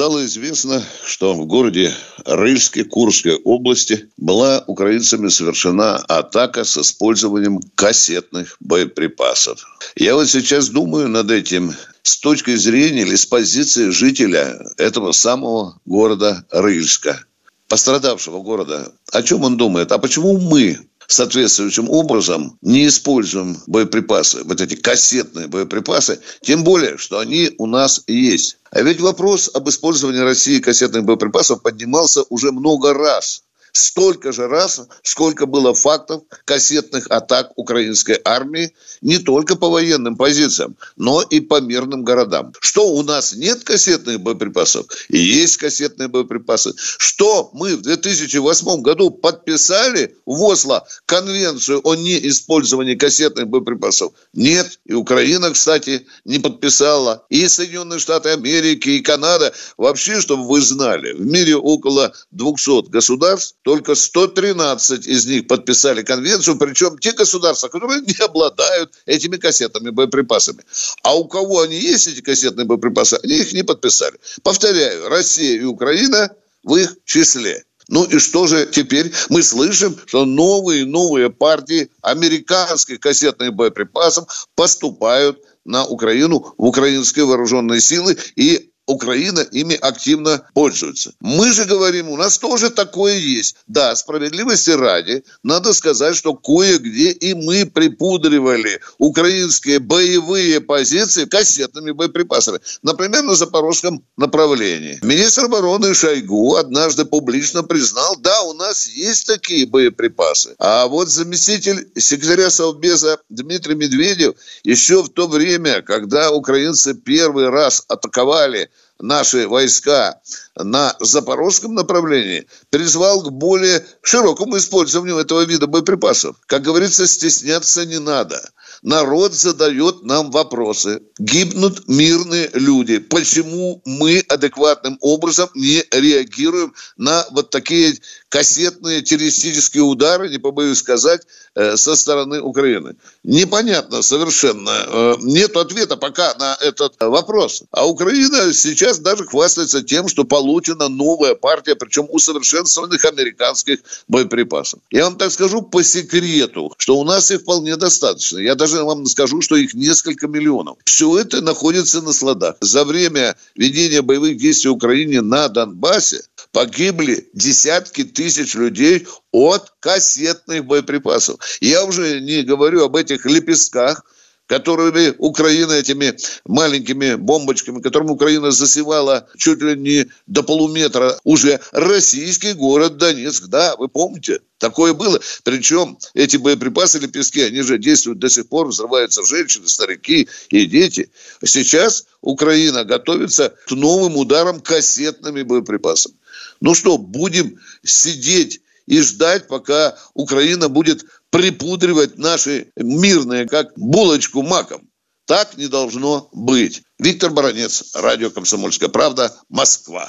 [0.00, 1.92] Стало известно, что в городе
[2.24, 9.62] Рыльске Курской области была украинцами совершена атака с использованием кассетных боеприпасов.
[9.96, 15.78] Я вот сейчас думаю над этим с точки зрения или с позиции жителя этого самого
[15.84, 17.22] города Рыльска,
[17.68, 18.94] пострадавшего города.
[19.12, 19.92] О чем он думает?
[19.92, 20.78] А почему мы
[21.12, 28.02] соответствующим образом не используем боеприпасы, вот эти кассетные боеприпасы, тем более, что они у нас
[28.06, 28.58] есть.
[28.70, 33.42] А ведь вопрос об использовании России кассетных боеприпасов поднимался уже много раз
[33.72, 40.76] столько же раз, сколько было фактов кассетных атак украинской армии не только по военным позициям,
[40.96, 42.52] но и по мирным городам.
[42.60, 44.86] Что у нас нет кассетных боеприпасов?
[45.08, 46.72] И есть кассетные боеприпасы.
[46.76, 54.12] Что мы в 2008 году подписали в Осло конвенцию о неиспользовании кассетных боеприпасов?
[54.32, 54.80] Нет.
[54.84, 57.24] И Украина, кстати, не подписала.
[57.28, 59.52] И Соединенные Штаты Америки, и Канада.
[59.76, 66.58] Вообще, чтобы вы знали, в мире около 200 государств, только 113 из них подписали конвенцию,
[66.58, 70.62] причем те государства, которые не обладают этими кассетными боеприпасами.
[71.02, 74.18] А у кого они есть, эти кассетные боеприпасы, они их не подписали.
[74.42, 76.30] Повторяю, Россия и Украина
[76.62, 77.64] в их числе.
[77.88, 79.12] Ну и что же теперь?
[79.30, 87.80] Мы слышим, что новые новые партии американских кассетных боеприпасов поступают на Украину, в украинские вооруженные
[87.80, 91.12] силы, и Украина ими активно пользуется.
[91.20, 93.56] Мы же говорим, у нас тоже такое есть.
[93.66, 102.58] Да, справедливости ради, надо сказать, что кое-где и мы припудривали украинские боевые позиции кассетными боеприпасами.
[102.82, 104.98] Например, на запорожском направлении.
[105.02, 110.54] Министр обороны Шойгу однажды публично признал, да, у нас есть такие боеприпасы.
[110.58, 114.34] А вот заместитель секретаря Совбеза Дмитрий Медведев
[114.64, 120.20] еще в то время, когда украинцы первый раз атаковали наши войска
[120.56, 126.36] на запорожском направлении, призвал к более широкому использованию этого вида боеприпасов.
[126.46, 128.40] Как говорится, стесняться не надо.
[128.82, 131.02] Народ задает нам вопросы.
[131.18, 132.98] Гибнут мирные люди.
[132.98, 137.98] Почему мы адекватным образом не реагируем на вот такие
[138.30, 141.22] кассетные террористические удары, не побоюсь сказать,
[141.54, 142.94] э, со стороны Украины?
[143.24, 144.70] Непонятно совершенно.
[144.70, 147.64] Э, нет ответа пока на этот вопрос.
[147.72, 154.80] А Украина сейчас даже хвастается тем, что получена новая партия, причем усовершенствованных американских боеприпасов.
[154.90, 158.38] Я вам так скажу по секрету, что у нас их вполне достаточно.
[158.38, 160.78] Я даже вам скажу, что их несколько миллионов.
[160.84, 162.56] Все это находится на складах.
[162.60, 170.64] За время ведения боевых действий в Украине на Донбассе погибли десятки тысяч людей от кассетных
[170.64, 171.40] боеприпасов.
[171.60, 174.04] Я уже не говорю об этих лепестках,
[174.50, 182.54] которыми Украина этими маленькими бомбочками, которыми Украина засевала чуть ли не до полуметра уже российский
[182.54, 183.44] город Донецк.
[183.46, 184.40] Да, вы помните?
[184.58, 185.20] Такое было.
[185.44, 191.12] Причем эти боеприпасы лепестки, они же действуют до сих пор, взрываются женщины, старики и дети.
[191.44, 196.16] Сейчас Украина готовится к новым ударам кассетными боеприпасами.
[196.60, 204.82] Ну что, будем сидеть и ждать, пока Украина будет припудривать наши мирные, как булочку маком.
[205.26, 206.82] Так не должно быть.
[206.98, 210.08] Виктор Баранец, Радио «Комсомольская правда», Москва.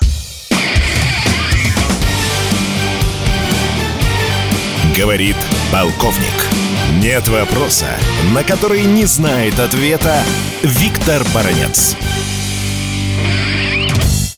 [4.98, 5.38] Говорит
[5.72, 6.62] полковник.
[7.02, 7.98] Нет вопроса,
[8.34, 10.24] на который не знает ответа
[10.64, 11.96] Виктор Баранец.